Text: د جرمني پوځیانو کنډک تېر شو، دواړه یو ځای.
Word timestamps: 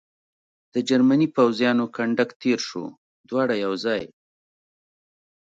د 0.73 0.75
جرمني 0.89 1.27
پوځیانو 1.35 1.85
کنډک 1.95 2.29
تېر 2.41 2.59
شو، 2.69 2.83
دواړه 3.29 3.55
یو 3.63 3.73
ځای. 3.83 4.03